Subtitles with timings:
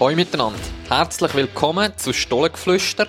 [0.00, 0.58] Hallo miteinander,
[0.88, 3.06] herzlich willkommen zu Stollengeflüster,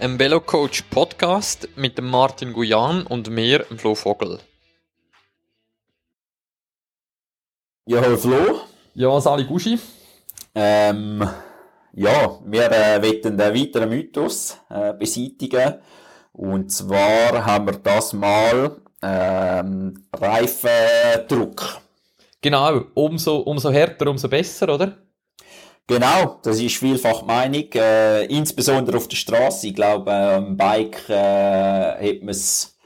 [0.00, 4.40] einem Velocoach Podcast mit dem Martin Guyan und mir, dem Flo Vogel.
[7.86, 8.62] Ja, hallo Flo.
[8.94, 9.78] Ja, Sali Guschi.
[10.56, 11.24] Ähm,
[11.92, 15.74] ja, wir äh, wollen einen weiteren Mythos äh, beseitigen.
[16.32, 21.80] Und zwar haben wir das mal ähm, Reifendruck.
[22.40, 24.98] Genau, umso, umso härter, umso besser, oder?
[25.86, 29.66] Genau, das ist vielfach Meinung, äh, insbesondere auf der Straße.
[29.68, 32.78] Ich glaube, äh, am Bike äh, hätte man es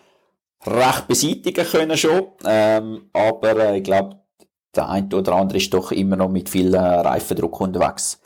[0.66, 4.18] recht beseitigen können schon, ähm, aber äh, ich glaube,
[4.74, 8.20] der eine oder andere ist doch immer noch mit viel äh, Reifendruck unterwegs.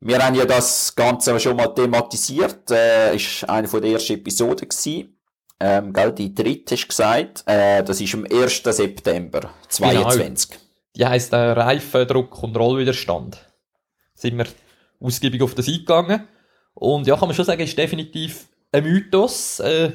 [0.00, 4.68] Wir haben ja das Ganze schon mal thematisiert, äh, ist eine von der ersten Episoden
[4.68, 5.18] gewesen.
[5.60, 8.62] Ähm, gell, die dritte ist gesagt, äh, das ist am 1.
[8.64, 10.50] September 2022.
[10.50, 10.60] Genau.
[10.96, 13.53] Die heisst äh, Reifendruck und Rollwiderstand.
[14.24, 14.46] Sind wir
[15.00, 16.26] ausgiebig auf das eingegangen.
[16.72, 19.60] Und ja, kann man schon sagen, ist definitiv ein Mythos.
[19.60, 19.92] Äh,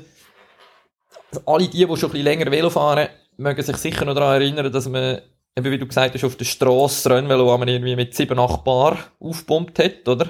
[1.47, 4.71] alle die, die schon ein bisschen länger Velo fahren, mögen sich sicher noch daran erinnern,
[4.71, 5.19] dass man,
[5.57, 8.99] eben wie du gesagt hast, auf der Straße Rennvelo man irgendwie mit 7, 8 Bar
[9.19, 10.29] aufgepumpt hat, oder?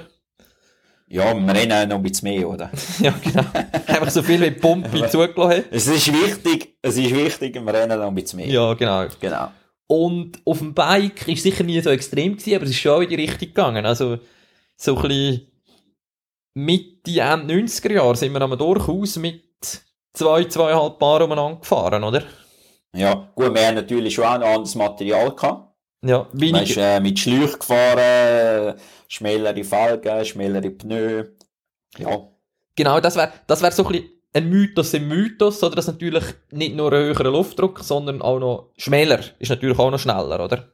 [1.06, 2.70] Ja, wir rennen noch ein bisschen mehr, oder?
[3.00, 3.44] ja, genau.
[3.86, 5.64] Einfach so viel wie die Pumpe zugelassen hat.
[5.72, 8.48] Es ist wichtig, es ist wichtig, wir rennen noch ein bisschen mehr.
[8.48, 9.04] Ja, genau.
[9.20, 9.48] Genau.
[9.90, 13.08] Und auf dem Bike ist sicher nie so extrem gewesen, aber es ist schon in
[13.08, 13.84] die Richtung gegangen.
[13.84, 14.20] Also,
[14.76, 15.46] so ein bisschen
[16.54, 19.42] Mitte, Ende 90er Jahre sind wir aber durchaus mit
[20.12, 22.22] zwei, zweieinhalb Paar umeinander gefahren, oder?
[22.94, 25.74] Ja, gut, wir haben natürlich schon auch noch anderes Material gehabt.
[26.04, 26.52] Ja, wenig.
[26.52, 31.24] Man ist äh, mit Schläuch gefahren, schmälere Felgen, schmälere Pneu.
[31.98, 32.28] Ja.
[32.76, 35.76] Genau, das wäre das wär so ein bisschen ein Mythos im Mythos, oder?
[35.76, 39.20] Das natürlich nicht nur ein höherer Luftdruck, sondern auch noch schmäler.
[39.38, 40.68] Ist natürlich auch noch schneller, oder?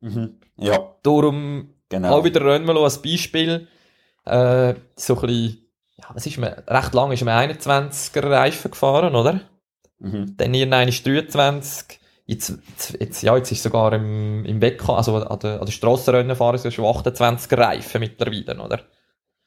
[0.00, 0.40] Mhm.
[0.56, 0.94] Ja.
[1.02, 2.18] Darum Genau.
[2.18, 3.66] auch wieder Rennvelo als Beispiel.
[4.24, 5.58] Äh, so ein bisschen,
[5.96, 9.40] ja, was ist man, recht lang ist man 21er Reifen gefahren, oder?
[9.98, 10.34] Mhm.
[10.36, 11.98] Dann irgendwann ist 23.
[12.26, 12.58] Jetzt,
[13.00, 16.58] jetzt, ja, jetzt ist sogar im, im Wettkampf, also an der, an der Strassenrennen fahren
[16.58, 18.80] sie schon 28er Reifen mittlerweile, oder?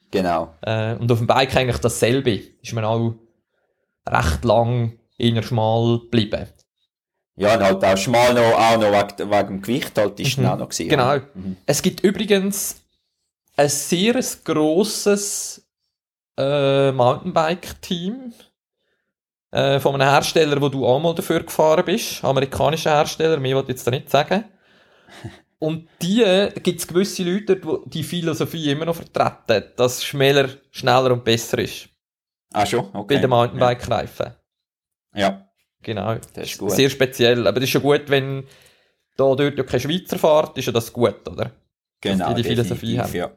[0.09, 0.55] Genau.
[0.61, 2.41] Äh, und auf dem Bike eigentlich dasselbe.
[2.61, 3.13] Ist man auch
[4.07, 6.47] recht lang eher schmal geblieben.
[7.37, 10.45] Ja, und halt auch schmal noch, auch noch wegen, wegen dem Gewicht halt ist Mhm.
[10.45, 10.89] auch noch gewesen.
[10.89, 11.13] Genau.
[11.13, 11.21] ja.
[11.33, 11.57] Mhm.
[11.65, 12.81] Es gibt übrigens
[13.57, 15.65] ein sehr grosses
[16.37, 18.33] äh, Mountainbike-Team
[19.51, 22.23] äh, von einem Hersteller, wo du auch mal dafür gefahren bist.
[22.23, 24.45] Amerikanischer Hersteller, mehr wollte ich jetzt da nicht sagen.
[25.59, 30.49] Und die äh, gibt es gewisse Leute, die die Philosophie immer noch vertreten, dass schneller,
[30.71, 31.87] schneller und besser ist.
[32.53, 32.85] Ah, schon?
[32.93, 33.15] Okay.
[33.15, 34.33] Bei den Mountainbike-Reifen.
[35.15, 35.47] Ja.
[35.81, 36.15] Genau.
[36.33, 36.71] Das ist gut.
[36.71, 37.47] Sehr speziell.
[37.47, 38.43] Aber das ist ja gut, wenn
[39.17, 41.51] da dort ja keine Schweizer fahrt, ist ja das gut, oder?
[42.01, 42.29] Genau.
[42.29, 43.13] die die Philosophie haben.
[43.13, 43.31] Ja.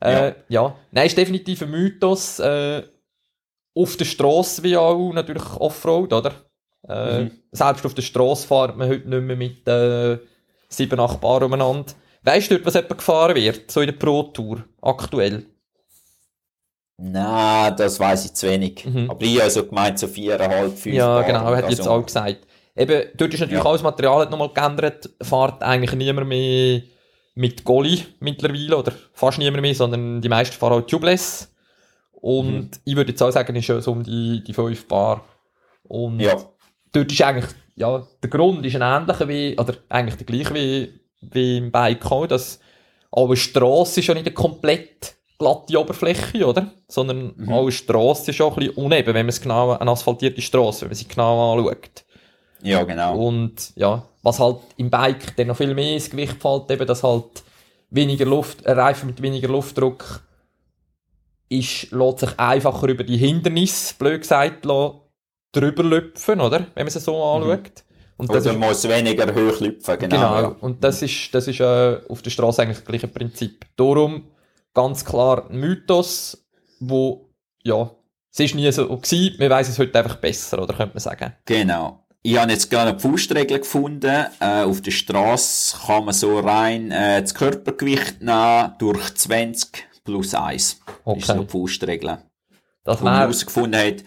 [0.00, 0.76] Äh, ja.
[0.90, 2.38] Nein, ist definitiv ein Mythos.
[2.38, 2.82] Äh,
[3.74, 6.32] auf der Straße wie auch natürlich Offroad, oder?
[6.88, 7.30] Äh, Mhm.
[7.52, 10.18] Selbst auf der Straße fährt man heute nicht mehr mit äh,
[10.68, 11.92] 7, 8 Bar umeinander.
[12.22, 13.70] Weißt du dort, was jemand gefahren wird?
[13.70, 15.46] So in der Pro-Tour, aktuell?
[16.98, 18.84] Nein, das weiß ich zu wenig.
[18.86, 19.10] Mhm.
[19.10, 21.90] Aber ich habe so gemeint, so viereinhalb, fünf Ja, Bar genau, hat oder jetzt so.
[21.90, 22.38] auch gesagt.
[22.74, 23.68] Eben, dort ist natürlich Ja.
[23.68, 25.10] auch das Material hat nochmal geändert.
[25.22, 26.82] Fährt eigentlich niemand mehr
[27.34, 31.52] mit Goli mittlerweile, oder fast niemand mehr, sondern die meisten fahren auch tubeless.
[32.12, 32.70] Und Mhm.
[32.84, 35.22] ich würde jetzt auch sagen, ist so um die, die 5 Bar.
[35.84, 36.34] Und Ja.
[36.92, 37.44] dort ist eigentlich,
[37.76, 42.10] ja, der Grund ist ein ähnlicher wie, oder eigentlich der gleiche wie, wie im Bike
[42.10, 42.58] auch, dass
[43.12, 46.70] eine Strasse ist ja nicht komplett glatte Oberfläche, oder?
[46.88, 47.52] Sondern Mhm.
[47.52, 50.82] auch eine Strasse ist auch ein bisschen uneben, wenn man es genau, eine asphaltierte Strasse,
[50.82, 52.04] wenn man sie genau anschaut.
[52.62, 53.16] Ja, genau.
[53.18, 57.02] Und ja, was halt im Bike dann noch viel mehr ins Gewicht fällt, eben, dass
[57.02, 57.42] halt
[57.90, 60.22] weniger Luft, ein Reifen mit weniger Luftdruck
[61.48, 66.66] ist, lässt sich einfacher über die Hindernisse, blöd gesagt, drüber lüpfen, oder?
[66.74, 67.84] Wenn man es so anschaut.
[68.18, 70.16] Und das Oder ist, muss weniger hoch lüpfen, genau.
[70.16, 70.40] genau.
[70.40, 70.56] Ja.
[70.60, 73.66] Und das ist, das ist äh, auf der Straße eigentlich das gleiche Prinzip.
[73.76, 74.24] Darum
[74.76, 76.46] ganz klar ein Mythos,
[76.78, 77.30] wo,
[77.64, 77.90] ja,
[78.30, 81.32] es ist nie so gewesen, wir weiss es heute einfach besser, oder könnte man sagen.
[81.46, 82.04] Genau.
[82.22, 84.26] Ich habe jetzt gerade eine Faustregel gefunden.
[84.40, 90.34] Äh, auf der Straße kann man so rein äh, das Körpergewicht nehmen durch 20 plus
[90.34, 90.80] 1.
[91.04, 91.20] Okay.
[91.20, 92.18] Ist so die Faustregel.
[92.84, 94.04] Das man herausgefunden hat.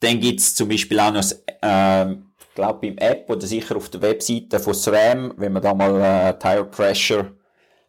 [0.00, 3.88] Dann gibt's zum Beispiel auch noch, das, ähm, ich glaube beim App oder sicher auf
[3.88, 7.32] der Webseite von SRAM, wenn man da mal äh, Tire Pressure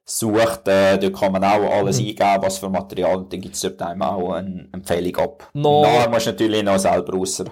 [0.05, 2.07] sucht, äh, da kann man auch alles Mhm.
[2.07, 5.50] eingeben, was für Material, und dann gibt's dort einem auch eine Empfehlung ab.
[5.53, 5.81] No.
[5.83, 7.44] Nachher musst du natürlich noch selber raus,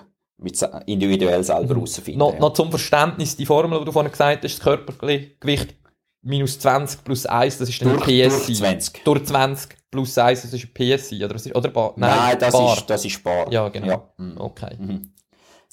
[0.86, 2.19] individuell selber herausfinden.
[2.19, 2.39] noch, ja.
[2.39, 5.75] noch zum Verständnis, die Formel, die du vorhin gesagt hast, das Körpergewicht
[6.24, 8.54] minus 20 plus 1, das ist dann durch, die durch PSI.
[8.56, 9.04] 20.
[9.06, 9.77] Durch 20.
[9.89, 11.94] plus 1, das ist ein PSI, oder, was ist- oder Bar?
[11.95, 12.74] Nein, das, Bar.
[12.77, 13.51] Ist, das ist Bar.
[13.51, 13.88] Ja, genau.
[13.88, 14.04] Ja.
[14.18, 14.36] Mhm.
[14.39, 14.77] Okay.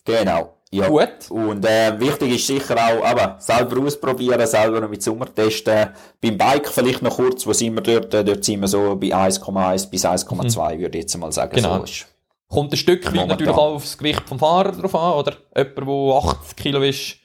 [0.05, 0.55] Genau.
[0.71, 0.87] Ja.
[0.89, 1.31] Gut.
[1.31, 5.89] Und äh, wichtig ist sicher auch, aber selber ausprobieren, selber noch mit Sommer testen.
[6.21, 8.13] Beim Bike vielleicht noch kurz, wo sind wir dort?
[8.13, 11.55] Äh, Dort sind wir so bei 1,1 bis 1,2, würde ich jetzt mal sagen.
[11.57, 11.79] Genau.
[11.79, 12.07] So ist.
[12.51, 13.29] Kommt ein Stück weit Momentan.
[13.39, 15.33] natürlich auch aufs Gewicht vom Fahrer drauf an, oder?
[15.57, 17.17] Jemand, der 80 Kilo ist,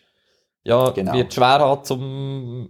[0.64, 1.14] ja, Genau.
[1.14, 2.70] wird schwer haben, zum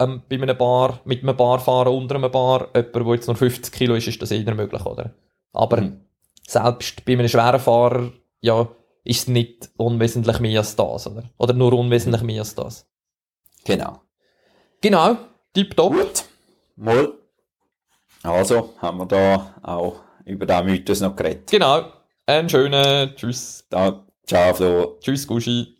[0.00, 2.68] ähm, bei einem Bar, mit einem Bar fahren, unter einem Bar.
[2.74, 5.10] Jemand, der jetzt nur 50 Kilo ist, ist das eher möglich, oder?
[5.52, 6.00] Aber Mhm.
[6.46, 8.68] selbst bei einem schweren Fahrer, ja,
[9.04, 11.24] ist es nicht unwesentlich mehr als das, oder?
[11.38, 12.86] Oder nur unwesentlich mehr als das.
[13.64, 14.02] Genau.
[14.80, 15.16] Genau,
[15.54, 15.92] tipptopp.
[15.92, 16.24] Gut.
[16.76, 17.12] Mal.
[18.22, 21.50] Also, haben wir da auch über den Mythos noch geredet.
[21.50, 21.92] Genau.
[22.26, 23.64] Einen schönen Tschüss.
[23.70, 24.98] Da, ciao, Flo.
[25.00, 25.77] Tschüss, Guschi.